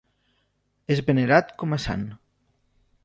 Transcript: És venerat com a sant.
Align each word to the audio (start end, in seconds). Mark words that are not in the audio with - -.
És 0.95 1.03
venerat 1.09 1.53
com 1.65 1.77
a 1.77 1.79
sant. 1.85 2.09